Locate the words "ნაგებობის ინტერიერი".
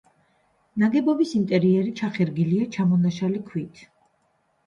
0.83-1.93